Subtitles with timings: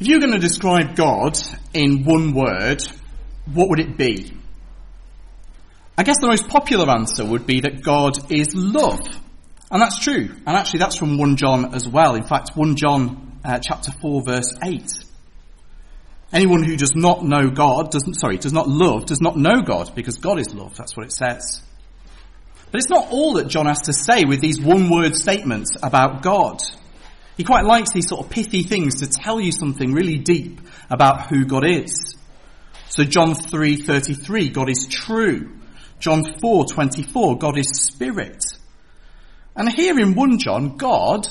[0.00, 1.38] If you're going to describe God
[1.74, 2.82] in one word,
[3.44, 4.32] what would it be?
[5.98, 9.00] I guess the most popular answer would be that God is love.
[9.70, 10.30] And that's true.
[10.46, 12.14] And actually that's from 1 John as well.
[12.14, 14.90] In fact, 1 John uh, chapter 4 verse 8.
[16.32, 19.94] Anyone who does not know God, doesn't, sorry, does not love, does not know God,
[19.94, 20.76] because God is love.
[20.76, 21.60] That's what it says.
[22.70, 26.22] But it's not all that John has to say with these one word statements about
[26.22, 26.62] God.
[27.40, 31.30] He quite likes these sort of pithy things to tell you something really deep about
[31.30, 32.14] who God is.
[32.90, 35.56] So John 3:33, God is true.
[36.00, 38.44] John 4:24, God is spirit.
[39.56, 41.28] And here in 1 John, God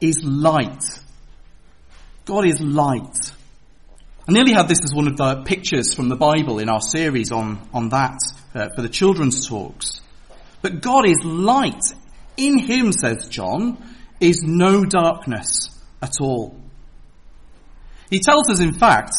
[0.00, 0.84] is light.
[2.24, 3.32] God is light.
[4.28, 7.32] I nearly had this as one of the pictures from the Bible in our series
[7.32, 8.20] on, on that
[8.54, 10.02] uh, for the children's talks.
[10.62, 11.82] But God is light.
[12.36, 13.82] In Him, says John,
[14.20, 15.70] is no darkness
[16.02, 16.56] at all.
[18.10, 19.12] He tells us, in fact,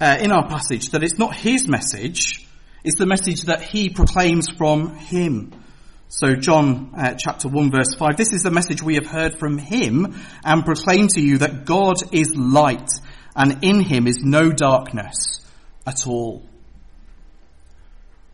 [0.00, 2.46] uh, in our passage, that it's not his message,
[2.84, 5.52] it's the message that he proclaims from him.
[6.08, 9.58] So John uh, chapter 1 verse 5, this is the message we have heard from
[9.58, 12.88] him and proclaim to you that God is light
[13.34, 15.40] and in him is no darkness
[15.86, 16.42] at all.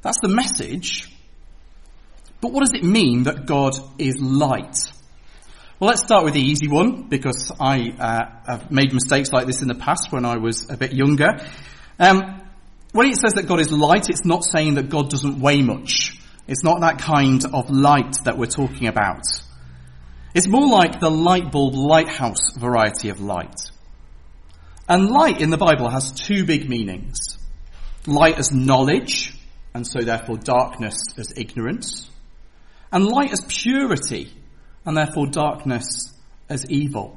[0.02, 1.08] That's the message.
[2.40, 4.76] But what does it mean that God is light?
[5.80, 9.62] Well, let's start with the easy one because I uh, have made mistakes like this
[9.62, 11.38] in the past when I was a bit younger.
[11.98, 12.42] Um,
[12.92, 16.20] when it says that God is light, it's not saying that God doesn't weigh much.
[16.46, 19.24] It's not that kind of light that we're talking about.
[20.34, 23.56] It's more like the light bulb lighthouse variety of light.
[24.86, 27.38] And light in the Bible has two big meanings.
[28.06, 29.34] Light as knowledge,
[29.72, 32.06] and so therefore darkness as ignorance.
[32.92, 34.30] And light as purity,
[34.90, 36.12] and therefore darkness
[36.48, 37.16] as evil.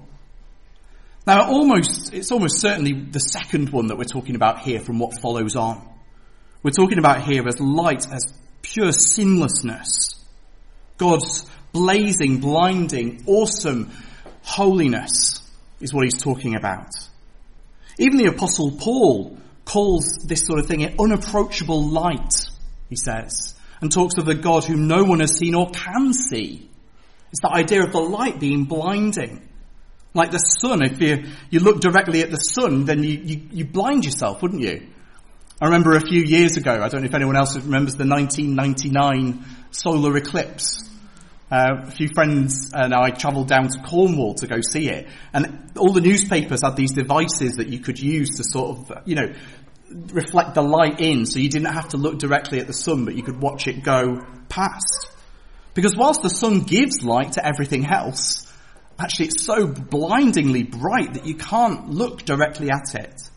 [1.26, 5.20] Now, almost, it's almost certainly the second one that we're talking about here from what
[5.20, 5.82] follows on.
[6.62, 10.24] We're talking about here as light, as pure sinlessness.
[11.00, 13.90] God's blazing, blinding, awesome
[14.44, 15.42] holiness
[15.82, 16.94] is what he's talking about.
[17.98, 22.36] Even the apostle Paul calls this sort of thing an unapproachable light,
[22.92, 26.70] he says, and talks of the God whom no one has seen or can see.
[27.34, 29.42] It's the idea of the light being blinding.
[30.14, 33.66] Like the sun, if you, you look directly at the sun, then you, you, you
[33.66, 34.88] blind yourself, wouldn't you?
[35.60, 39.44] I remember a few years ago, I don't know if anyone else remembers the 1999
[39.72, 40.88] solar eclipse.
[41.52, 45.72] Uh, a few friends and I travelled down to Cornwall to go see it, and
[45.76, 49.34] all the newspapers had these devices that you could use to sort of, you know,
[49.90, 53.16] reflect the light in, so you didn't have to look directly at the sun, but
[53.16, 55.10] you could watch it go past.
[55.74, 58.52] Because whilst the sun gives light to everything else,
[59.00, 63.30] actually it's so blindingly bright that you can't look directly at it.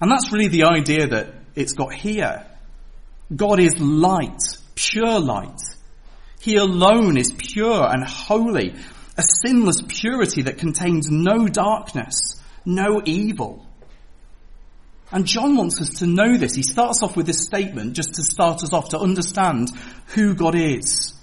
[0.00, 2.44] And that's really the idea that it's got here.
[3.34, 4.40] God is light,
[4.74, 5.60] pure light.
[6.40, 8.74] He alone is pure and holy,
[9.16, 13.66] a sinless purity that contains no darkness, no evil.
[15.10, 16.54] And John wants us to know this.
[16.54, 19.68] He starts off with this statement just to start us off to understand
[20.08, 21.13] who God is.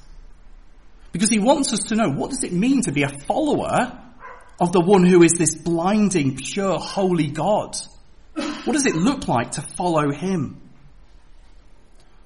[1.11, 3.99] Because he wants us to know what does it mean to be a follower
[4.59, 7.75] of the one who is this blinding, pure, holy God?
[8.33, 10.61] What does it look like to follow him?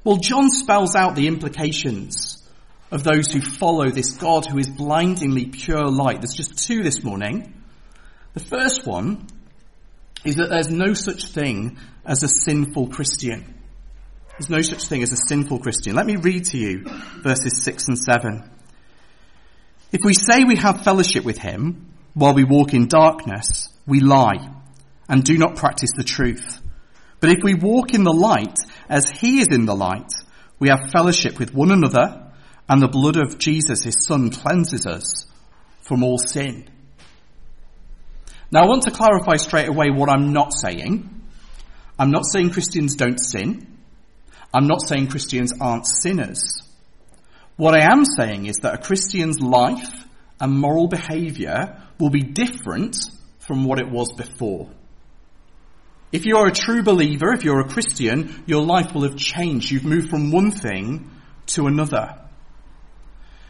[0.03, 2.43] Well, John spells out the implications
[2.91, 6.21] of those who follow this God who is blindingly pure light.
[6.21, 7.53] There's just two this morning.
[8.33, 9.27] The first one
[10.23, 13.55] is that there's no such thing as a sinful Christian.
[14.37, 15.95] There's no such thing as a sinful Christian.
[15.95, 16.83] Let me read to you
[17.23, 18.51] verses 6 and 7.
[19.95, 24.45] If we say we have fellowship with him while we walk in darkness, we lie
[25.07, 26.59] and do not practice the truth.
[27.21, 28.57] But if we walk in the light
[28.89, 30.11] as he is in the light,
[30.59, 32.29] we have fellowship with one another
[32.67, 35.27] and the blood of Jesus, his son, cleanses us
[35.79, 36.67] from all sin.
[38.51, 41.09] Now I want to clarify straight away what I'm not saying.
[41.97, 43.65] I'm not saying Christians don't sin.
[44.53, 46.64] I'm not saying Christians aren't sinners.
[47.57, 50.05] What I am saying is that a Christian's life
[50.39, 52.97] and moral behavior will be different
[53.39, 54.69] from what it was before.
[56.11, 59.71] If you are a true believer, if you're a Christian, your life will have changed.
[59.71, 61.09] You've moved from one thing
[61.47, 62.19] to another.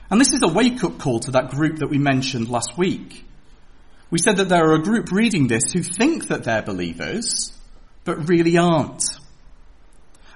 [0.10, 3.26] And this is a wake up call to that group that we mentioned last week.
[4.12, 7.52] We said that there are a group reading this who think that they're believers,
[8.04, 9.04] but really aren't.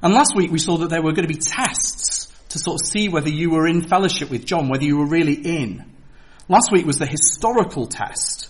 [0.02, 2.19] And last week we saw that there were going to be tests
[2.50, 5.34] to sort of see whether you were in fellowship with John, whether you were really
[5.34, 5.86] in.
[6.48, 8.50] Last week was the historical test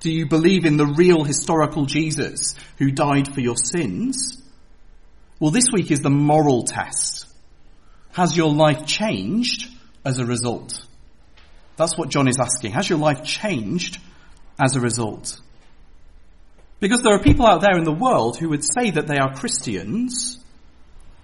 [0.00, 4.42] Do you believe in the real historical Jesus who died for your sins?
[5.40, 7.26] Well, this week is the moral test.
[8.12, 9.68] Has your life changed
[10.04, 10.86] as a result?
[11.76, 12.72] That's what John is asking.
[12.72, 13.98] Has your life changed
[14.58, 15.40] as a result?
[16.80, 19.34] Because there are people out there in the world who would say that they are
[19.34, 20.38] Christians,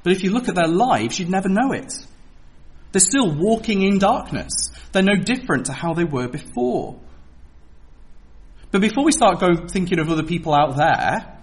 [0.03, 1.95] but if you look at their lives, you'd never know it.
[2.93, 4.71] They're still walking in darkness.
[4.93, 6.99] They're no different to how they were before.
[8.71, 11.39] But before we start going thinking of other people out there,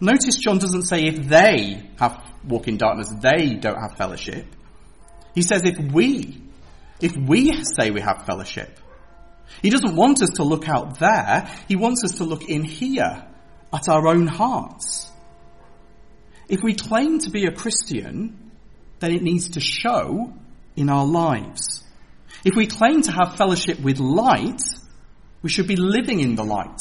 [0.00, 4.46] notice John doesn't say if they have walk in darkness, they don't have fellowship.
[5.34, 6.42] He says if we,
[7.00, 8.78] if we say we have fellowship.
[9.62, 11.50] He doesn't want us to look out there.
[11.68, 13.26] He wants us to look in here
[13.72, 15.10] at our own hearts.
[16.48, 18.52] If we claim to be a Christian,
[19.00, 20.32] then it needs to show
[20.78, 21.82] in our lives.
[22.44, 24.62] If we claim to have fellowship with light,
[25.42, 26.80] we should be living in the light,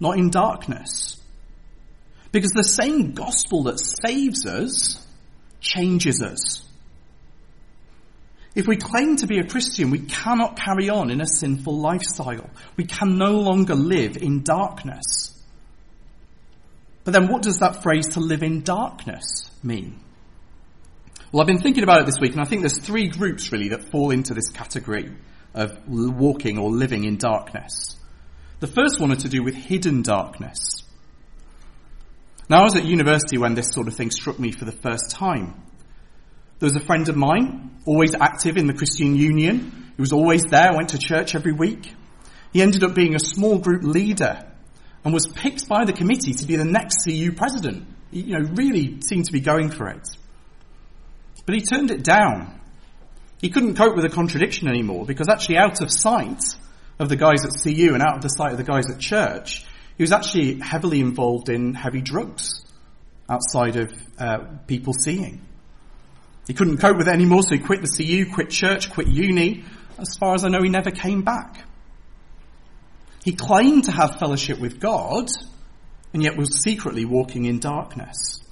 [0.00, 1.20] not in darkness.
[2.32, 5.06] Because the same gospel that saves us
[5.60, 6.66] changes us.
[8.54, 12.48] If we claim to be a Christian, we cannot carry on in a sinful lifestyle.
[12.76, 15.30] We can no longer live in darkness.
[17.02, 20.00] But then what does that phrase to live in darkness mean?
[21.34, 23.70] Well, I've been thinking about it this week and I think there's three groups really
[23.70, 25.16] that fall into this category
[25.52, 27.96] of walking or living in darkness.
[28.60, 30.84] The first one had to do with hidden darkness.
[32.48, 35.10] Now, I was at university when this sort of thing struck me for the first
[35.10, 35.60] time.
[36.60, 39.90] There was a friend of mine, always active in the Christian Union.
[39.96, 41.92] He was always there, went to church every week.
[42.52, 44.52] He ended up being a small group leader
[45.04, 47.88] and was picked by the committee to be the next CU president.
[48.12, 50.06] He, you know, really seemed to be going for it.
[51.46, 52.60] But he turned it down.
[53.40, 56.42] He couldn't cope with the contradiction anymore because actually out of sight
[56.98, 59.66] of the guys at CU and out of the sight of the guys at church,
[59.96, 62.64] he was actually heavily involved in heavy drugs
[63.28, 65.40] outside of uh, people seeing.
[66.46, 69.64] He couldn't cope with it anymore, so he quit the CU, quit church, quit uni.
[69.98, 71.64] As far as I know, he never came back.
[73.24, 75.28] He claimed to have fellowship with God,
[76.12, 78.42] and yet was secretly walking in darkness.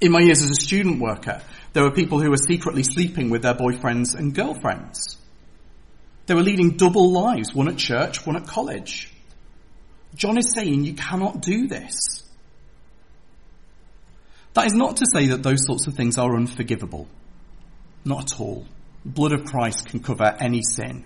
[0.00, 3.42] In my years as a student worker, there were people who were secretly sleeping with
[3.42, 5.16] their boyfriends and girlfriends.
[6.26, 9.12] They were leading double lives, one at church, one at college.
[10.14, 12.22] John is saying you cannot do this.
[14.54, 17.08] That is not to say that those sorts of things are unforgivable.
[18.04, 18.66] Not at all.
[19.04, 21.04] The blood of Christ can cover any sin.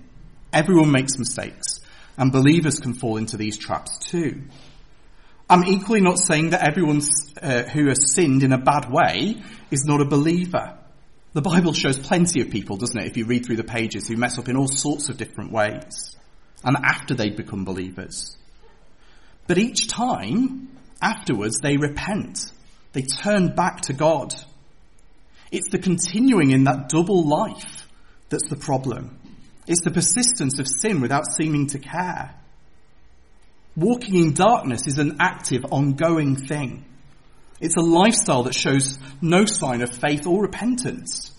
[0.53, 1.81] Everyone makes mistakes.
[2.19, 4.43] And believers can fall into these traps too.
[5.49, 7.01] I'm equally not saying that everyone
[7.41, 9.37] uh, who has sinned in a bad way
[9.71, 10.77] is not a believer.
[11.35, 14.17] The Bible shows plenty of people, doesn't it, if you read through the pages, who
[14.17, 16.17] mess up in all sorts of different ways.
[16.65, 18.37] And after they become believers.
[19.47, 22.51] But each time, afterwards, they repent.
[22.93, 24.35] They turn back to God.
[25.53, 27.87] It's the continuing in that double life
[28.31, 29.17] that's the problem.
[29.69, 32.35] It's the persistence of sin without seeming to care.
[33.77, 36.87] Walking in darkness is an active, ongoing thing.
[37.61, 41.33] It's a lifestyle that shows no sign of faith or repentance.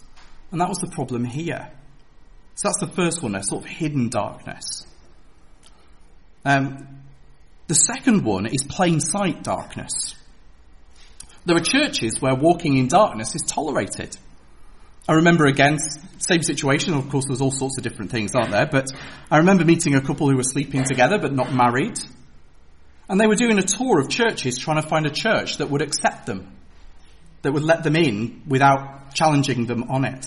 [0.52, 1.72] And that was the problem here.
[2.56, 4.86] So that's the first one, a sort of hidden darkness.
[6.46, 7.02] Um,
[7.68, 10.16] the second one is plain sight darkness.
[11.46, 14.16] There are churches where walking in darkness is tolerated.
[15.10, 15.78] I remember again,
[16.18, 16.94] same situation.
[16.94, 18.68] Of course, there's all sorts of different things, aren't there?
[18.70, 18.92] But
[19.32, 22.00] I remember meeting a couple who were sleeping together but not married.
[23.10, 25.82] And they were doing a tour of churches trying to find a church that would
[25.82, 26.52] accept them,
[27.42, 30.26] that would let them in without challenging them on it.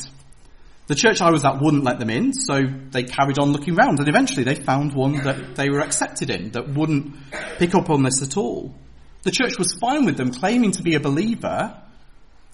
[0.86, 4.00] The church I was at wouldn't let them in, so they carried on looking around
[4.00, 7.14] and eventually they found one that they were accepted in, that wouldn't
[7.58, 8.74] pick up on this at all.
[9.22, 11.80] The church was fine with them claiming to be a believer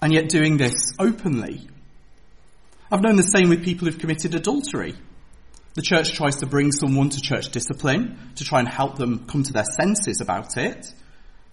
[0.01, 1.67] and yet doing this openly.
[2.91, 4.95] I've known the same with people who've committed adultery.
[5.77, 9.43] The church tries to bring someone to church discipline to try and help them come
[9.43, 10.91] to their senses about it.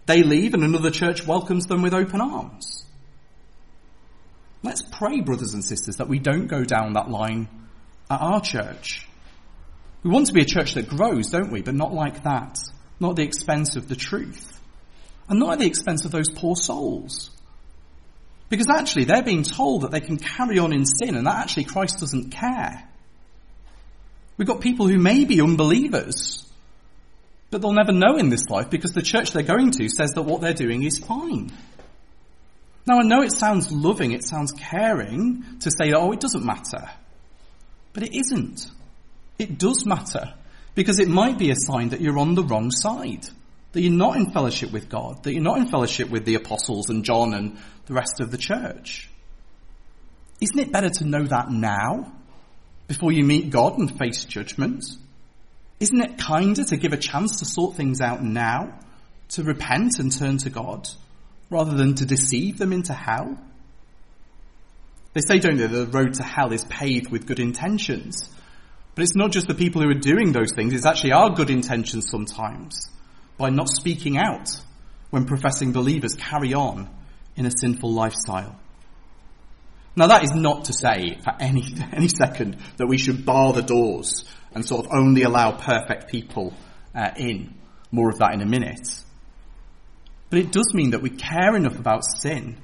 [0.07, 2.87] They leave and another church welcomes them with open arms.
[4.63, 7.49] Let's pray, brothers and sisters, that we don't go down that line
[8.11, 9.07] at our church.
[10.03, 11.61] We want to be a church that grows, don't we?
[11.61, 12.57] But not like that.
[13.01, 14.59] Not at the expense of the truth.
[15.29, 17.29] And not at the expense of those poor souls.
[18.49, 21.65] Because actually, they're being told that they can carry on in sin and that actually
[21.65, 22.89] Christ doesn't care.
[24.37, 26.49] We've got people who may be unbelievers,
[27.51, 30.23] but they'll never know in this life because the church they're going to says that
[30.23, 31.53] what they're doing is fine.
[32.87, 36.91] Now, I know it sounds loving, it sounds caring to say, oh, it doesn't matter.
[37.93, 38.69] But it isn't.
[39.39, 40.35] It does matter.
[40.75, 43.25] Because it might be a sign that you're on the wrong side.
[43.73, 45.23] That you're not in fellowship with God.
[45.23, 48.39] That you're not in fellowship with the apostles and John and the rest of the
[48.39, 49.09] church.
[50.41, 52.13] Isn't it better to know that now?
[52.95, 54.85] Before you meet God and face judgment?
[55.81, 58.79] Isn't it kinder to give a chance to sort things out now?
[59.31, 60.87] To repent and turn to God?
[61.51, 63.37] Rather than to deceive them into hell?
[65.13, 68.31] They say, don't they, that the road to hell is paved with good intentions.
[68.95, 71.51] But it's not just the people who are doing those things, it's actually our good
[71.51, 72.93] intentions sometimes
[73.37, 74.51] by not speaking out
[75.11, 76.89] when professing believers carry on
[77.35, 78.57] in a sinful lifestyle.
[79.97, 83.63] Now that is not to say for any, any second that we should bar the
[83.63, 84.25] doors
[84.55, 86.55] and sort of only allow perfect people
[86.95, 87.55] uh, in.
[87.91, 88.89] More of that in a minute.
[90.31, 92.57] But it does mean that we care enough about sin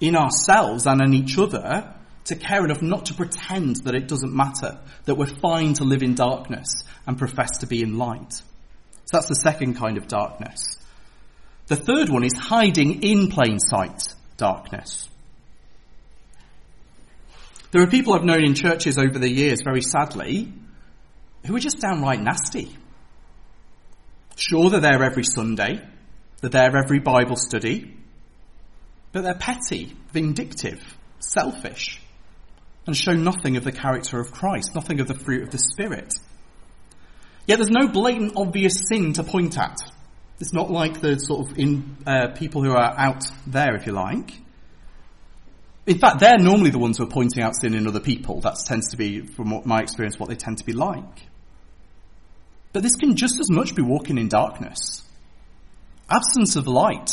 [0.00, 4.34] in ourselves and in each other to care enough not to pretend that it doesn't
[4.34, 8.32] matter, that we're fine to live in darkness and profess to be in light.
[8.32, 10.78] So that's the second kind of darkness.
[11.66, 15.08] The third one is hiding in plain sight darkness.
[17.72, 20.52] There are people I've known in churches over the years, very sadly,
[21.46, 22.76] who are just downright nasty.
[24.36, 25.80] Sure, they're there every Sunday,
[26.40, 27.96] they're there every Bible study,
[29.12, 30.80] but they're petty, vindictive,
[31.18, 32.00] selfish,
[32.86, 36.12] and show nothing of the character of Christ, nothing of the fruit of the Spirit.
[37.46, 39.78] Yet there's no blatant obvious sin to point at.
[40.40, 43.92] It's not like the sort of in uh, people who are out there, if you
[43.92, 44.41] like.
[45.86, 48.40] In fact, they're normally the ones who are pointing out sin in other people.
[48.40, 51.26] That tends to be, from my experience, what they tend to be like.
[52.72, 55.02] But this can just as much be walking in darkness.
[56.08, 57.10] Absence of light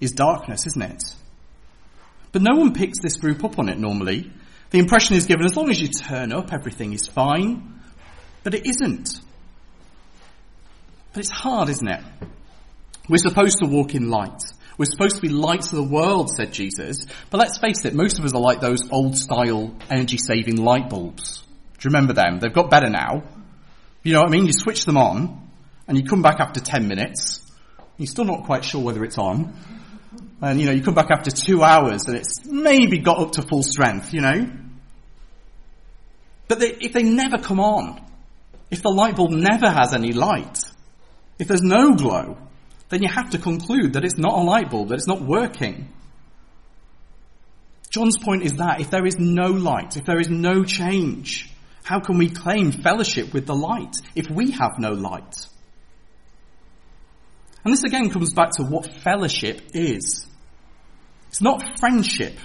[0.00, 1.02] is darkness, isn't it?
[2.32, 4.30] But no one picks this group up on it normally.
[4.70, 7.80] The impression is given as long as you turn up, everything is fine.
[8.42, 9.20] But it isn't.
[11.12, 12.02] But it's hard, isn't it?
[13.08, 14.42] We're supposed to walk in light.
[14.76, 17.06] We're supposed to be lights of the world, said Jesus.
[17.30, 20.90] But let's face it, most of us are like those old style energy saving light
[20.90, 21.44] bulbs.
[21.78, 22.40] Do you remember them?
[22.40, 23.22] They've got better now.
[24.02, 24.46] You know what I mean?
[24.46, 25.48] You switch them on
[25.86, 27.40] and you come back after 10 minutes.
[27.98, 29.54] You're still not quite sure whether it's on.
[30.40, 33.42] And you know, you come back after two hours and it's maybe got up to
[33.42, 34.50] full strength, you know?
[36.48, 38.04] But they, if they never come on,
[38.70, 40.58] if the light bulb never has any light,
[41.38, 42.36] if there's no glow,
[42.88, 45.88] then you have to conclude that it's not a light bulb, that it's not working.
[47.90, 51.50] John's point is that if there is no light, if there is no change,
[51.84, 55.34] how can we claim fellowship with the light if we have no light?
[57.64, 60.26] And this again comes back to what fellowship is.
[61.28, 62.38] It's not friendship,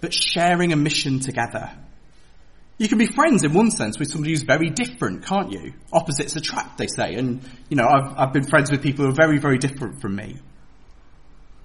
[0.00, 1.70] but sharing a mission together.
[2.78, 5.72] You can be friends in one sense with somebody who's very different, can't you?
[5.92, 7.14] Opposites attract, they say.
[7.14, 7.40] And,
[7.70, 10.36] you know, I've, I've been friends with people who are very, very different from me.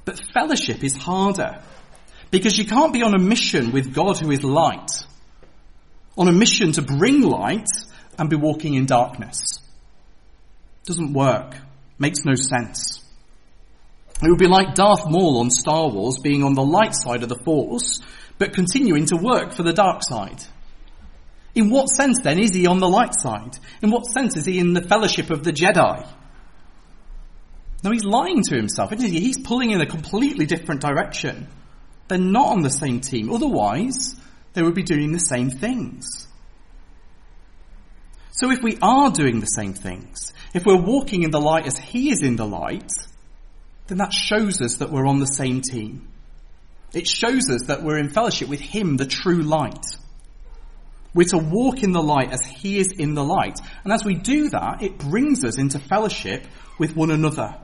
[0.06, 1.62] But fellowship is harder.
[2.32, 4.90] Because you can't be on a mission with God who is light.
[6.18, 7.68] On a mission to bring light
[8.18, 9.42] and be walking in darkness.
[10.86, 11.58] Doesn't work.
[12.00, 13.04] Makes no sense.
[14.24, 17.30] It would be like Darth Maul on Star Wars being on the light side of
[17.30, 18.00] the Force,
[18.38, 20.42] but continuing to work for the dark side.
[21.54, 23.58] In what sense then is he on the light side?
[23.82, 26.08] In what sense is he in the fellowship of the Jedi?
[27.84, 29.20] No, he's lying to himself, isn't he?
[29.20, 31.48] He's pulling in a completely different direction.
[32.08, 33.32] They're not on the same team.
[33.32, 34.16] Otherwise,
[34.54, 36.28] they would be doing the same things.
[38.32, 41.78] So if we are doing the same things, if we're walking in the light as
[41.78, 42.92] he is in the light,
[43.88, 46.08] then that shows us that we're on the same team.
[46.94, 49.86] It shows us that we're in fellowship with Him, the true light.
[51.14, 53.60] We're to walk in the light as He is in the light.
[53.84, 56.46] And as we do that, it brings us into fellowship
[56.80, 57.56] with one another.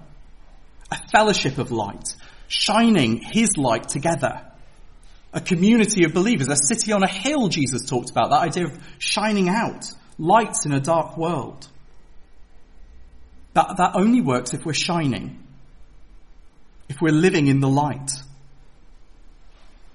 [0.92, 2.16] A fellowship of light,
[2.48, 4.42] shining His light together.
[5.34, 8.78] A community of believers, a city on a hill, Jesus talked about, that idea of
[8.98, 9.86] shining out,
[10.18, 11.68] lights in a dark world.
[13.54, 15.44] That, that only works if we're shining
[16.90, 18.12] if we're living in the light.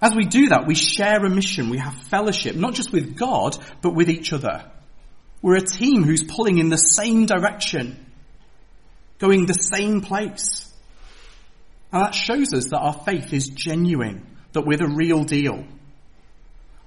[0.02, 3.56] As we do that, we share a mission, we have fellowship, not just with God,
[3.82, 4.68] but with each other.
[5.40, 8.04] We're a team who's pulling in the same direction,
[9.21, 10.68] going the same place.
[11.92, 15.64] And that shows us that our faith is genuine, that we're the real deal.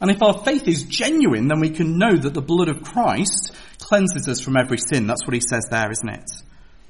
[0.01, 3.53] And if our faith is genuine, then we can know that the blood of Christ
[3.79, 5.07] cleanses us from every sin.
[5.07, 6.31] That's what he says there, isn't it?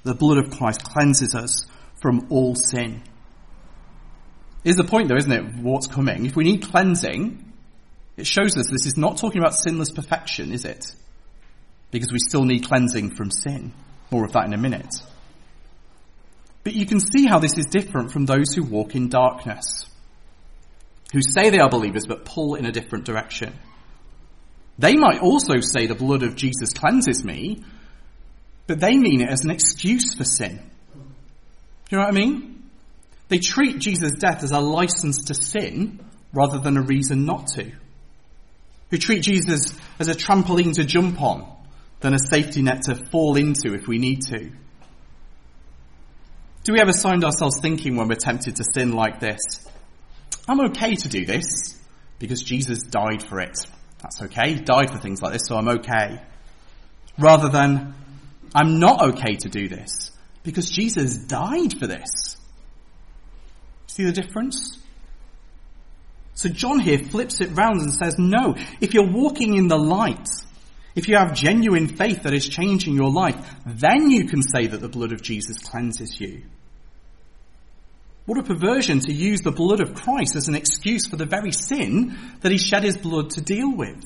[0.04, 1.68] The blood of Christ cleanses us
[2.02, 3.04] from all sin.
[4.66, 6.26] Is the point though, isn't it, what's coming?
[6.26, 7.54] If we need cleansing,
[8.18, 10.86] it shows us this is not talking about sinless perfection, is it?
[11.96, 13.72] because we still need cleansing from sin.
[14.12, 14.94] More of that in a minute.
[16.66, 19.86] But you can see how this is different from those who walk in darkness,
[21.14, 23.54] who say they are believers but pull in a different direction.
[24.78, 27.64] They might also say the blood of Jesus cleanses me,
[28.68, 30.58] but they mean it as an excuse for sin.
[30.58, 31.00] Do
[31.92, 32.55] You know what I mean?
[33.28, 36.00] They treat Jesus' death as a license to sin
[36.34, 37.72] rather than a reason not to.
[38.92, 41.56] Who treat Jesus as a trampoline to jump on
[42.02, 44.52] than a safety net to fall into if we need to.
[46.64, 49.40] Do we ever find ourselves thinking when we're tempted to sin like this?
[50.48, 51.80] I'm okay to do this
[52.20, 53.58] because Jesus died for it.
[54.02, 54.54] That's okay.
[54.54, 56.22] He died for things like this, so I'm okay.
[57.18, 57.96] Rather than,
[58.54, 60.12] I'm not okay to do this
[60.44, 62.38] because Jesus died for this.
[63.96, 64.78] See the difference?
[66.34, 70.28] So John here flips it round and says, no, if you're walking in the light,
[70.96, 74.82] if you have genuine faith that is changing your life, then you can say that
[74.82, 76.44] the blood of Jesus cleanses you.
[78.26, 81.54] What a perversion to use the blood of Christ as an excuse for the very
[81.54, 84.04] sin that he shed his blood to deal with.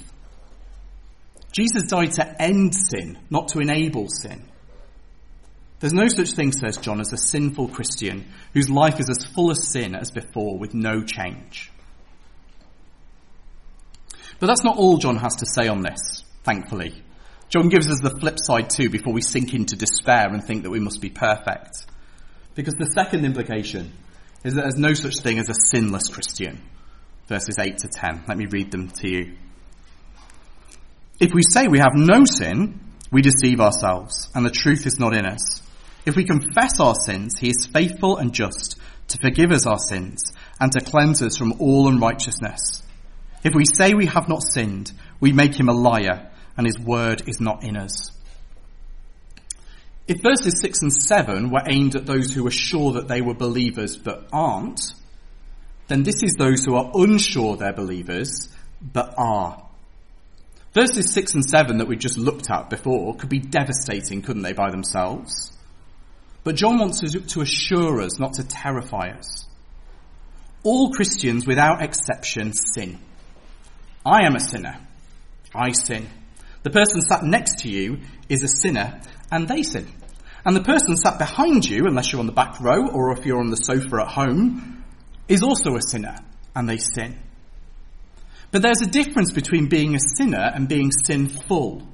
[1.52, 4.49] Jesus died to end sin, not to enable sin.
[5.80, 9.50] There's no such thing, says John, as a sinful Christian whose life is as full
[9.50, 11.72] of sin as before with no change.
[14.40, 17.04] But that's not all John has to say on this, thankfully.
[17.50, 20.70] John gives us the flip side too before we sink into despair and think that
[20.70, 21.86] we must be perfect.
[22.56, 23.94] Because the second implication
[24.44, 26.62] is that there's no such thing as a sinless Christian.
[27.28, 28.24] Verses 8 to 10.
[28.28, 29.38] Let me read them to you.
[31.20, 32.80] If we say we have no sin,
[33.12, 35.62] we deceive ourselves, and the truth is not in us.
[36.10, 40.34] If we confess our sins, he is faithful and just to forgive us our sins
[40.60, 42.82] and to cleanse us from all unrighteousness.
[43.44, 47.30] If we say we have not sinned, we make him a liar, and his word
[47.30, 48.10] is not in us.
[50.08, 53.36] If verses 6 and 7 were aimed at those who are sure that they were
[53.36, 54.82] believers but aren't,
[55.90, 58.50] then this is those who are unsure they're believers
[58.82, 59.64] but are.
[60.74, 64.54] Verses 6 and 7 that we just looked at before could be devastating, couldn't they,
[64.54, 65.56] by themselves?
[66.50, 69.46] But John wants to assure us, not to terrify us.
[70.64, 72.98] All Christians, without exception, sin.
[74.04, 74.80] I am a sinner.
[75.54, 76.10] I sin.
[76.64, 79.00] The person sat next to you is a sinner,
[79.32, 79.90] and they sin.
[80.44, 83.40] And the person sat behind you, unless you're on the back row or if you're
[83.40, 84.84] on the sofa at home,
[85.28, 86.16] is also a sinner,
[86.56, 87.16] and they sin.
[88.50, 91.88] But there's a difference between being a sinner and being sinful.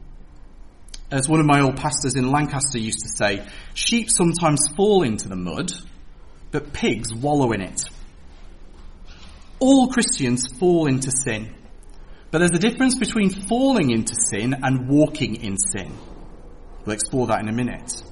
[1.15, 5.29] As one of my old pastors in Lancaster used to say, sheep sometimes fall into
[5.29, 5.71] the mud,
[6.51, 7.83] but pigs wallow in it.
[9.59, 11.55] All Christians fall into sin.
[12.31, 15.97] But there's a difference between falling into sin and walking in sin.
[16.83, 18.03] We'll explore that in a minute.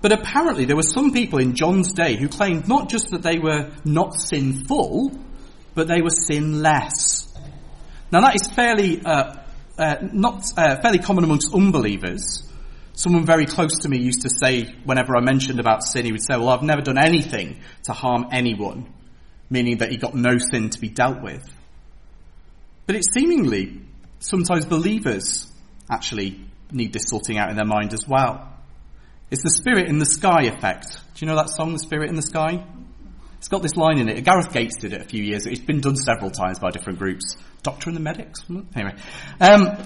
[0.00, 3.40] But apparently there were some people in John's day who claimed not just that they
[3.40, 5.18] were not sinful,
[5.74, 7.26] but they were sinless.
[8.12, 9.38] Now that is fairly, uh,
[9.78, 12.44] uh, not, uh, fairly common amongst unbelievers.
[12.92, 16.22] Someone very close to me used to say, whenever I mentioned about sin, he would
[16.22, 18.92] say, well, I've never done anything to harm anyone,
[19.48, 21.44] meaning that he got no sin to be dealt with.
[22.86, 23.80] But it's seemingly
[24.18, 25.46] sometimes believers
[25.90, 26.40] actually
[26.72, 28.52] need this sorting out in their mind as well.
[29.30, 30.98] It's the spirit in the sky effect.
[31.14, 32.64] Do you know that song, The Spirit in the Sky?
[33.38, 34.24] It's got this line in it.
[34.24, 35.46] Gareth Gates did it a few years.
[35.46, 37.36] It's been done several times by different groups.
[37.62, 38.40] Doctor and the Medics?
[38.74, 38.94] Anyway.
[39.40, 39.78] Um,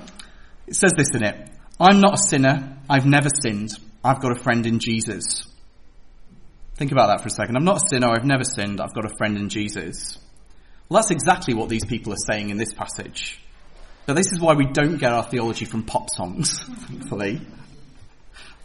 [0.67, 1.51] it says this in it.
[1.79, 2.79] I'm not a sinner.
[2.89, 3.73] I've never sinned.
[4.03, 5.47] I've got a friend in Jesus.
[6.77, 7.57] Think about that for a second.
[7.57, 8.09] I'm not a sinner.
[8.09, 8.81] I've never sinned.
[8.81, 10.19] I've got a friend in Jesus.
[10.89, 13.39] Well, that's exactly what these people are saying in this passage.
[14.07, 17.41] But this is why we don't get our theology from pop songs, thankfully.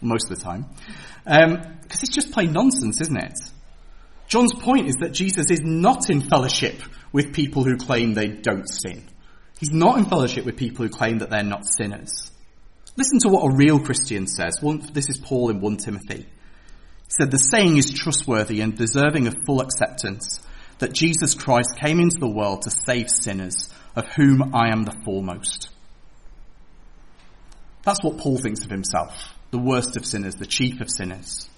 [0.02, 0.66] Most of the time.
[1.24, 3.38] Because um, it's just plain nonsense, isn't it?
[4.28, 8.68] John's point is that Jesus is not in fellowship with people who claim they don't
[8.68, 9.08] sin.
[9.60, 12.30] He's not in fellowship with people who claim that they're not sinners.
[12.96, 14.60] Listen to what a real Christian says.
[14.92, 16.26] This is Paul in 1 Timothy.
[16.26, 20.42] He said, The saying is trustworthy and deserving of full acceptance
[20.80, 24.96] that Jesus Christ came into the world to save sinners, of whom I am the
[25.06, 25.70] foremost.
[27.84, 31.50] That's what Paul thinks of himself, the worst of sinners, the chief of sinners.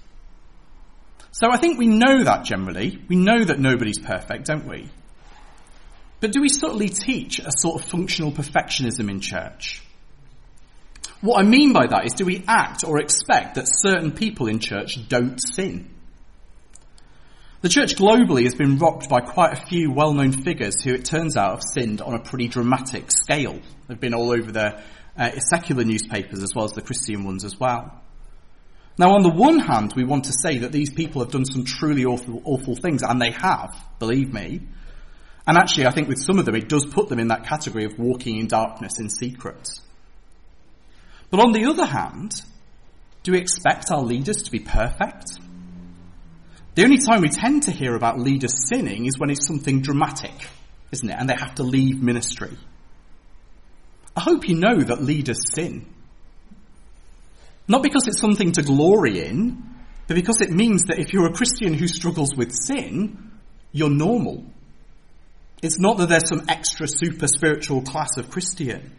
[1.31, 3.01] So I think we know that generally.
[3.07, 4.89] We know that nobody's perfect, don't we?
[6.19, 9.81] But do we subtly teach a sort of functional perfectionism in church?
[11.21, 14.59] What I mean by that is do we act or expect that certain people in
[14.59, 15.89] church don't sin?
[17.61, 21.35] The church globally has been rocked by quite a few well-known figures who it turns
[21.35, 23.59] out have sinned on a pretty dramatic scale.
[23.87, 24.81] They've been all over the
[25.17, 28.01] uh, secular newspapers as well as the Christian ones as well.
[28.99, 31.63] Now, on the one hand, we want to say that these people have done some
[31.63, 34.59] truly awful, awful things, and they have, believe me.
[35.47, 37.85] And actually, I think with some of them, it does put them in that category
[37.85, 39.69] of walking in darkness in secret.
[41.29, 42.41] But on the other hand,
[43.23, 45.31] do we expect our leaders to be perfect?
[46.75, 50.33] The only time we tend to hear about leaders sinning is when it's something dramatic,
[50.91, 51.15] isn't it?
[51.17, 52.57] And they have to leave ministry.
[54.13, 55.85] I hope you know that leaders sin.
[57.69, 59.63] Not because it's something to glory in,
[60.07, 63.31] but because it means that if you're a Christian who struggles with sin,
[63.71, 64.43] you're normal.
[65.61, 68.91] It's not that there's some extra super spiritual class of Christian.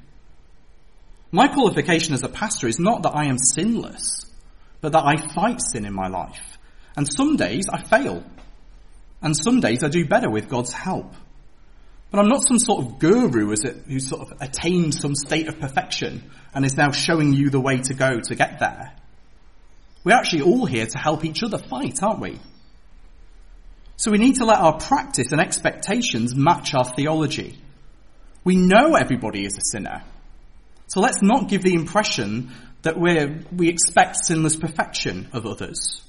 [1.33, 4.25] My qualification as a pastor is not that I am sinless,
[4.81, 6.59] but that I fight sin in my life.
[6.97, 8.23] And some days I fail.
[9.21, 11.13] And some days I do better with God's help.
[12.11, 16.31] But I'm not some sort of guru who sort of attained some state of perfection
[16.53, 18.93] and is now showing you the way to go to get there.
[20.03, 22.39] We're actually all here to help each other fight, aren't we?
[23.97, 27.59] So we need to let our practice and expectations match our theology.
[28.45, 30.03] We know everybody is a sinner.
[30.87, 32.51] So let's not give the impression
[32.83, 36.03] that we we expect sinless perfection of others.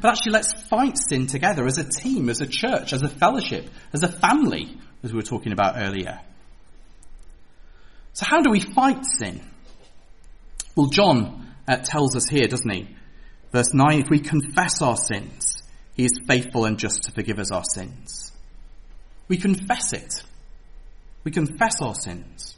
[0.00, 3.68] But actually let's fight sin together as a team, as a church, as a fellowship,
[3.92, 6.20] as a family, as we were talking about earlier.
[8.12, 9.40] So how do we fight sin?
[10.74, 12.88] Well, John uh, tells us here, doesn't he?
[13.52, 15.62] Verse 9, if we confess our sins,
[15.94, 18.32] he is faithful and just to forgive us our sins.
[19.28, 20.22] We confess it.
[21.24, 22.56] We confess our sins.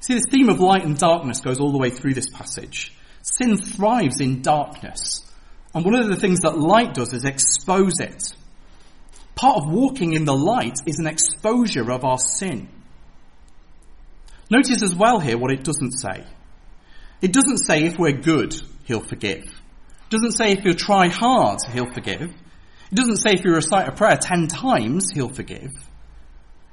[0.00, 2.94] See, this theme of light and darkness goes all the way through this passage.
[3.22, 5.30] Sin thrives in darkness.
[5.74, 8.29] And one of the things that light does is expose it.
[9.40, 12.68] Part of walking in the light is an exposure of our sin.
[14.50, 16.26] Notice as well here what it doesn't say.
[17.22, 19.44] It doesn't say if we're good, he'll forgive.
[19.44, 22.20] It doesn't say if you try hard, he'll forgive.
[22.20, 25.70] It doesn't say if you recite a prayer ten times, he'll forgive.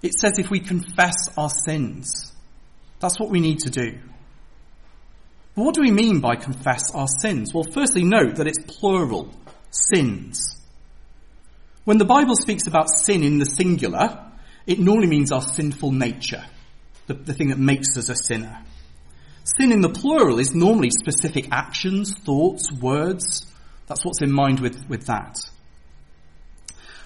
[0.02, 2.34] It says if we confess our sins.
[3.00, 3.98] That's what we need to do.
[5.56, 7.54] But what do we mean by confess our sins?
[7.54, 9.34] Well, firstly, note that it's plural.
[9.72, 10.57] Sins.
[11.88, 14.20] When the Bible speaks about sin in the singular,
[14.66, 16.44] it normally means our sinful nature,
[17.06, 18.62] the, the thing that makes us a sinner.
[19.46, 23.50] Sin in the plural is normally specific actions, thoughts, words.
[23.86, 25.38] That's what's in mind with, with that.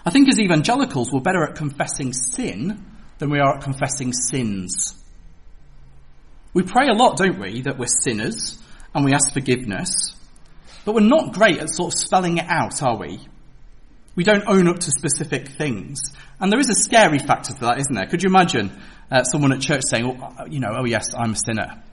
[0.04, 2.84] I think as evangelicals, we're better at confessing sin
[3.20, 4.96] than we are at confessing sins.
[6.56, 8.58] We pray a lot, don't we, that we're sinners
[8.96, 10.16] and we ask forgiveness,
[10.86, 13.28] but we're not great at sort of spelling it out, are we?
[14.16, 16.02] We don't own up to specific things.
[16.40, 18.08] And there is a scary factor to that, isn't there?
[18.08, 18.72] Could you imagine
[19.10, 21.84] uh, someone at church saying, oh, you know, oh yes, I'm a sinner.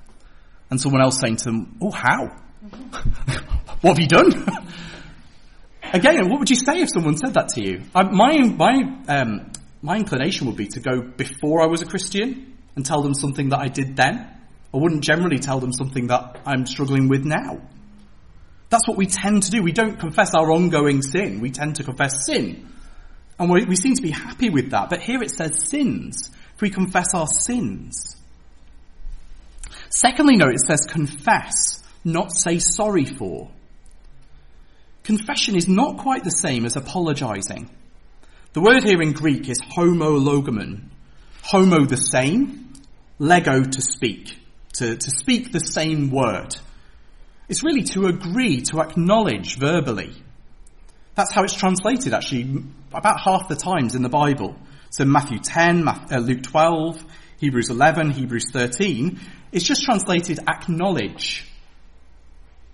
[0.70, 2.26] And someone else saying to them, oh, how?
[3.80, 4.30] what have you done?
[5.92, 7.82] Again, what would you say if someone said that to you?
[7.94, 12.58] I, my, my, um, my inclination would be to go before I was a Christian
[12.76, 14.28] and tell them something that I did then.
[14.74, 17.62] I wouldn't generally tell them something that I'm struggling with now.
[18.70, 19.62] That's what we tend to do.
[19.62, 21.40] We don't confess our ongoing sin.
[21.40, 22.68] We tend to confess sin.
[23.38, 24.90] And we, we seem to be happy with that.
[24.90, 26.30] But here it says sins.
[26.54, 28.16] If we confess our sins.
[29.90, 33.50] Secondly, note it says confess, not say sorry for.
[35.02, 37.70] Confession is not quite the same as apologizing.
[38.52, 40.82] The word here in Greek is homologomon.
[41.42, 42.72] Homo the same,
[43.18, 44.38] lego to speak.
[44.74, 46.54] To, to speak the same word.
[47.48, 50.14] It's really to agree, to acknowledge verbally.
[51.14, 54.54] That's how it's translated actually about half the times in the Bible.
[54.90, 57.04] So Matthew 10, uh, Luke 12,
[57.38, 59.18] Hebrews 11, Hebrews 13.
[59.50, 61.44] It's just translated acknowledge.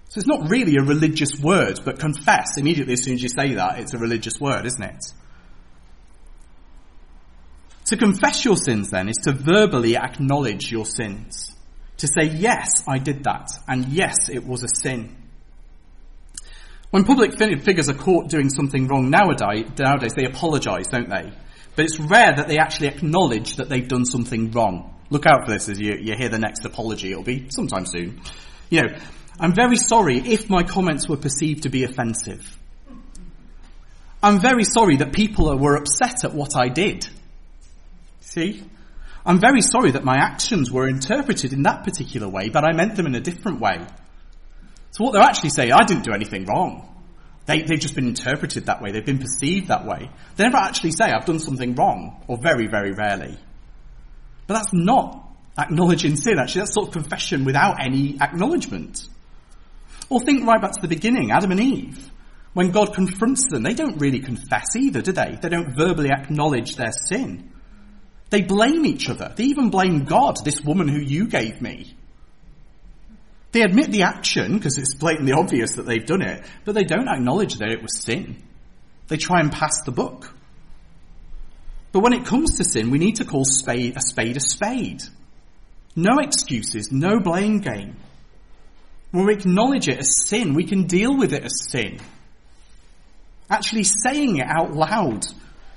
[0.09, 2.57] So it's not really a religious word, but confess.
[2.57, 5.05] Immediately as soon as you say that, it's a religious word, isn't it?
[7.87, 11.54] To confess your sins then is to verbally acknowledge your sins.
[11.99, 15.17] To say, yes, I did that, and yes, it was a sin.
[16.91, 21.33] When public figures are caught doing something wrong nowadays, nowadays they apologise, don't they?
[21.77, 24.95] But it's rare that they actually acknowledge that they've done something wrong.
[25.11, 27.11] Look out for this as you, you hear the next apology.
[27.11, 28.21] It'll be sometime soon.
[28.71, 28.97] You know,
[29.41, 32.59] I'm very sorry if my comments were perceived to be offensive.
[34.23, 37.07] I'm very sorry that people were upset at what I did.
[38.21, 38.63] See?
[39.27, 42.97] I'm very sorry that my actions were interpreted in that particular way, but I meant
[42.97, 43.87] them in a different way.
[44.91, 46.91] So what they're actually saying, I didn't do anything wrong.
[47.47, 48.93] They, they've just been interpreted that way.
[48.93, 50.11] They've been perceived that way.
[50.37, 53.37] They never actually say, I've done something wrong, or very, very rarely.
[54.47, 55.27] But that's not
[55.59, 56.39] acknowledging sin.
[56.39, 59.09] Actually, that's sort of confession without any acknowledgement.
[60.11, 62.11] Or think right back to the beginning, Adam and Eve.
[62.53, 65.39] When God confronts them, they don't really confess either, do they?
[65.41, 67.51] They don't verbally acknowledge their sin.
[68.31, 69.33] They blame each other.
[69.35, 71.95] They even blame God, this woman who you gave me.
[73.53, 77.09] They admit the action because it's blatantly obvious that they've done it, but they don't
[77.09, 78.43] acknowledge that it was sin.
[79.07, 80.35] They try and pass the buck.
[81.93, 85.05] But when it comes to sin, we need to call spade a spade a spade.
[85.95, 87.97] No excuses, no blame game.
[89.13, 92.01] When we acknowledge it as sin, we can deal with it as sin.
[93.49, 95.25] Actually saying it out loud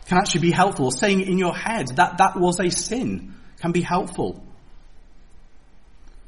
[0.07, 0.89] can actually be helpful.
[0.89, 4.43] Saying in your head, that that was a sin, can be helpful.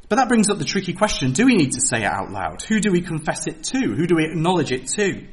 [0.10, 2.64] But that brings up the tricky question, do we need to say it out loud?
[2.64, 3.80] Who do we confess it to?
[3.80, 5.24] Who do we acknowledge it to?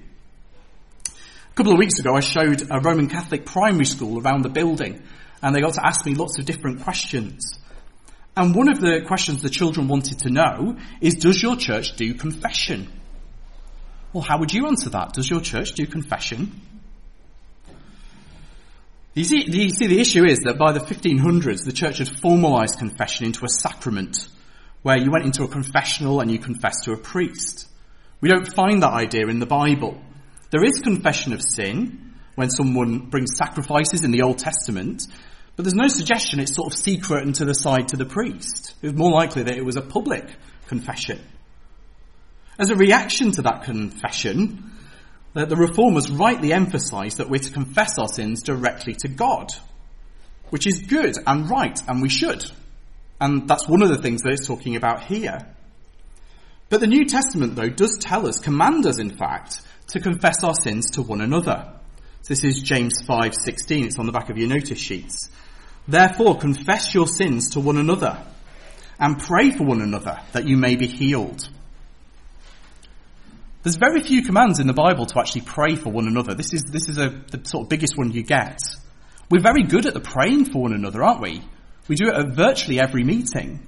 [1.06, 5.02] A couple of weeks ago I showed a Roman Catholic primary school around the building
[5.42, 7.58] and they got to ask me lots of different questions.
[8.36, 12.12] And one of the questions the children wanted to know is, does your church do
[12.12, 12.92] confession?
[14.12, 15.14] Well, how would you answer that?
[15.14, 16.60] Does your church do confession?
[19.16, 22.78] You see, you see, the issue is that by the 1500s, the church had formalized
[22.78, 24.28] confession into a sacrament,
[24.82, 27.66] where you went into a confessional and you confessed to a priest.
[28.20, 29.98] We don't find that idea in the Bible.
[30.50, 35.06] There is confession of sin when someone brings sacrifices in the Old Testament,
[35.56, 38.74] but there's no suggestion it's sort of secret and to the side to the priest.
[38.82, 40.28] It was more likely that it was a public
[40.66, 41.22] confession.
[42.58, 44.72] As a reaction to that confession,
[45.44, 49.52] the reformers rightly emphasise that we're to confess our sins directly to God,
[50.48, 52.44] which is good and right, and we should.
[53.20, 55.46] And that's one of the things that it's talking about here.
[56.68, 60.54] But the New Testament, though, does tell us, command us, in fact, to confess our
[60.54, 61.72] sins to one another.
[62.26, 63.84] This is James 5:16.
[63.84, 65.30] It's on the back of your notice sheets.
[65.86, 68.18] Therefore, confess your sins to one another
[68.98, 71.48] and pray for one another that you may be healed.
[73.66, 76.34] There's very few commands in the Bible to actually pray for one another.
[76.34, 78.60] This is, this is a, the sort of biggest one you get.
[79.28, 81.42] We're very good at the praying for one another, aren't we?
[81.88, 83.66] We do it at virtually every meeting.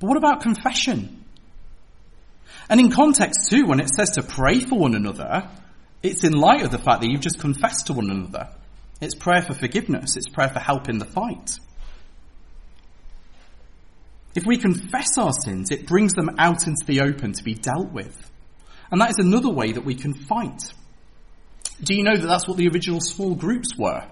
[0.00, 1.24] But what about confession?
[2.68, 5.48] And in context too, when it says to pray for one another,
[6.02, 8.48] it's in light of the fact that you've just confessed to one another.
[9.00, 10.16] It's prayer for forgiveness.
[10.16, 11.60] It's prayer for help in the fight.
[14.34, 17.92] If we confess our sins, it brings them out into the open to be dealt
[17.92, 18.32] with.
[18.94, 20.72] And that is another way that we can fight.
[21.82, 24.06] Do you know that that's what the original small groups were?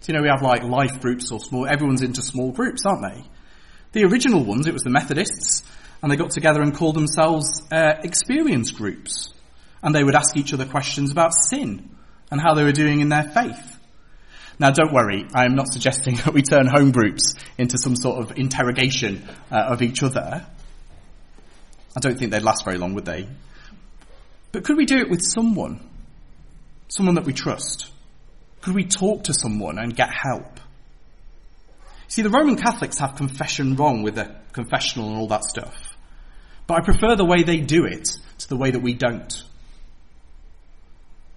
[0.00, 3.02] So, you know, we have like life groups or small, everyone's into small groups, aren't
[3.02, 3.24] they?
[3.90, 5.64] The original ones, it was the Methodists,
[6.00, 9.34] and they got together and called themselves uh, experience groups.
[9.82, 11.90] And they would ask each other questions about sin
[12.30, 13.76] and how they were doing in their faith.
[14.56, 18.38] Now, don't worry, I'm not suggesting that we turn home groups into some sort of
[18.38, 20.46] interrogation uh, of each other.
[21.96, 23.26] I don't think they'd last very long, would they?
[24.52, 25.80] But could we do it with someone?
[26.88, 27.90] Someone that we trust?
[28.60, 30.60] Could we talk to someone and get help?
[32.08, 35.74] See, the Roman Catholics have confession wrong with the confessional and all that stuff.
[36.66, 39.32] But I prefer the way they do it to the way that we don't.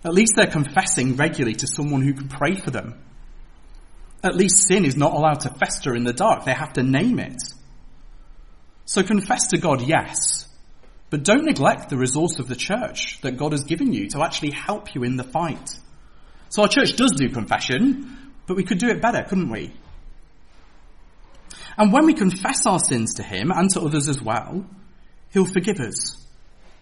[0.04, 3.02] At least they're confessing regularly to someone who can pray for them.
[4.22, 6.46] At least sin is not allowed to fester in the dark.
[6.46, 7.42] They have to name it.
[8.86, 10.45] So confess to God, yes,
[11.16, 14.52] but don't neglect the resource of the church that God has given you to actually
[14.52, 15.70] help you in the fight.
[16.50, 19.74] So our church does do confession, but we could do it better, couldn't we?
[21.78, 24.66] And when we confess our sins to Him and to others as well,
[25.32, 26.22] He'll forgive us.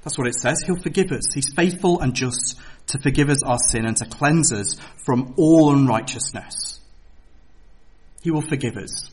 [0.03, 0.63] That's what it says.
[0.65, 1.31] He'll forgive us.
[1.31, 5.71] He's faithful and just to forgive us our sin and to cleanse us from all
[5.75, 6.79] unrighteousness.
[8.23, 9.11] He will forgive us.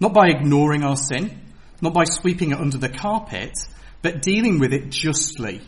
[0.00, 1.40] Not by ignoring our sin,
[1.80, 3.56] not by sweeping it under the carpet,
[4.02, 5.60] but dealing with it justly.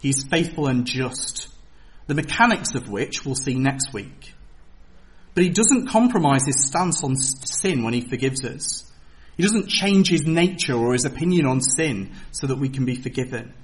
[0.00, 1.48] He's faithful and just,
[2.06, 4.34] the mechanics of which we'll see next week.
[5.34, 8.90] But he doesn't compromise his stance on sin when he forgives us.
[9.36, 12.96] He doesn't change his nature or his opinion on sin so that we can be
[12.96, 13.54] forgiven.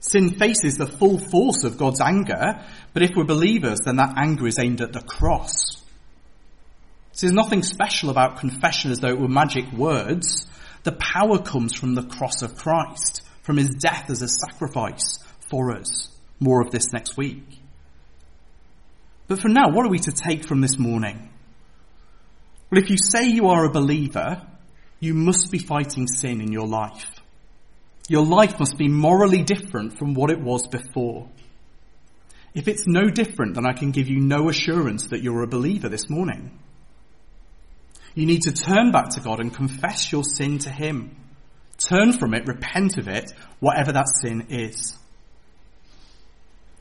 [0.00, 4.46] Sin faces the full force of God's anger, but if we're believers, then that anger
[4.46, 5.76] is aimed at the cross.
[7.12, 10.46] So there's nothing special about confession as though it were magic words.
[10.82, 15.18] The power comes from the cross of Christ, from his death as a sacrifice
[15.50, 16.08] for us.
[16.38, 17.44] More of this next week.
[19.28, 21.30] But for now, what are we to take from this morning?
[22.70, 24.46] Well, if you say you are a believer,
[25.00, 27.06] you must be fighting sin in your life.
[28.08, 31.28] Your life must be morally different from what it was before.
[32.54, 35.88] If it's no different, then I can give you no assurance that you're a believer
[35.88, 36.58] this morning.
[38.14, 41.16] You need to turn back to God and confess your sin to Him.
[41.78, 44.96] Turn from it, repent of it, whatever that sin is.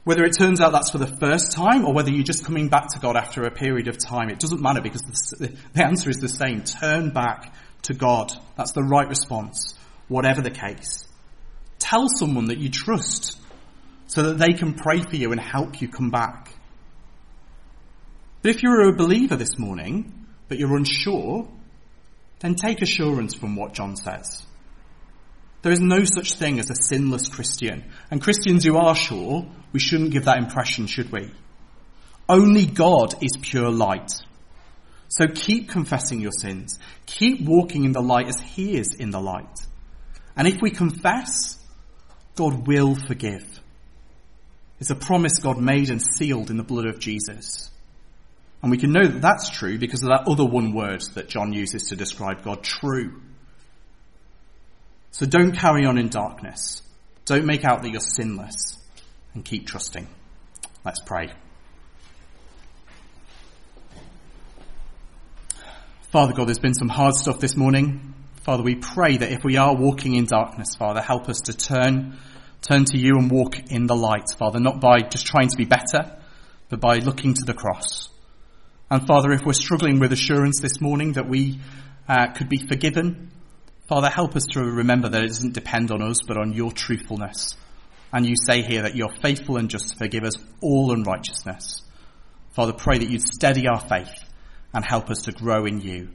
[0.03, 2.87] Whether it turns out that's for the first time or whether you're just coming back
[2.89, 5.01] to God after a period of time, it doesn't matter because
[5.37, 6.63] the, answer is the same.
[6.63, 8.31] Turn back to God.
[8.57, 9.75] That's the right response,
[10.07, 11.07] whatever the case.
[11.77, 13.37] Tell someone that you trust
[14.07, 16.53] so that they can pray for you and help you come back.
[18.41, 20.18] But if you're a believer this morning,
[20.49, 21.47] but you're unsure,
[22.39, 24.45] then take assurance from what John says.
[25.62, 27.83] There is no such thing as a sinless Christian.
[28.09, 31.31] And Christians who are sure, we shouldn't give that impression, should we?
[32.27, 34.12] Only God is pure light.
[35.09, 36.79] So keep confessing your sins.
[37.05, 39.59] Keep walking in the light as He is in the light.
[40.35, 41.63] And if we confess,
[42.35, 43.59] God will forgive.
[44.79, 47.69] It's a promise God made and sealed in the blood of Jesus.
[48.61, 51.53] And we can know that that's true because of that other one word that John
[51.53, 53.21] uses to describe God, true.
[55.11, 56.81] So don't carry on in darkness.
[57.25, 58.77] Don't make out that you're sinless
[59.33, 60.07] and keep trusting.
[60.83, 61.31] Let's pray.
[66.11, 68.15] Father God, there's been some hard stuff this morning.
[68.41, 72.17] Father, we pray that if we are walking in darkness, Father, help us to turn,
[72.61, 75.65] turn to you and walk in the light, Father, not by just trying to be
[75.65, 76.17] better,
[76.67, 78.09] but by looking to the cross.
[78.91, 81.60] And Father, if we're struggling with assurance this morning that we
[82.08, 83.30] uh, could be forgiven,
[83.88, 87.56] Father, help us to remember that it doesn't depend on us, but on your truthfulness.
[88.12, 91.84] And you say here that you're faithful and just to forgive us all unrighteousness.
[92.56, 94.12] Father, pray that you'd steady our faith
[94.73, 96.10] and help us to grow in you.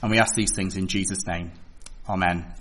[0.00, 1.50] And we ask these things in Jesus' name.
[2.08, 2.54] Amen.